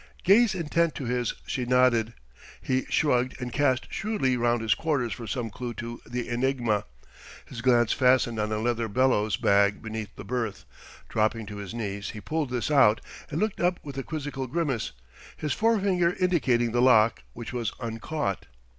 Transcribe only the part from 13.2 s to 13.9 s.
and looked up